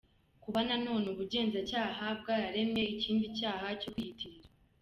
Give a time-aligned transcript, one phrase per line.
[0.43, 4.47] Kuba nanone ubugenzacyaha bwararemye ikindi cyaha cyo kwiyitirira